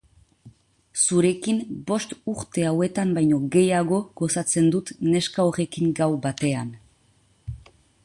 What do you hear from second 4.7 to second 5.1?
dut